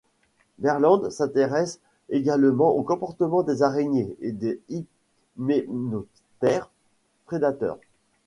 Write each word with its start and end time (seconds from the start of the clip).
Berland 0.57 1.11
s’intéresse 1.11 1.79
également 2.09 2.71
au 2.75 2.81
comportement 2.81 3.43
des 3.43 3.61
araignées 3.61 4.15
et 4.21 4.31
des 4.31 4.59
hyménoptères 5.37 6.71
prédateurs. 7.27 7.77